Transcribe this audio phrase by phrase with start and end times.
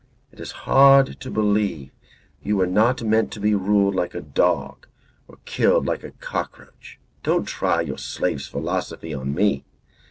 [0.31, 1.91] It is hard to believe
[2.41, 4.87] you were not meant to be ruled like a dog
[5.27, 6.97] or killed like a cockroach.
[7.21, 9.63] Don't try your slave's philosophy on me.